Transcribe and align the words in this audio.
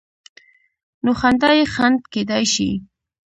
نو 1.03 1.11
خندا 1.19 1.49
یې 1.57 1.65
خنډ 1.73 1.99
کېدای 2.13 2.43
شي. 2.53 2.69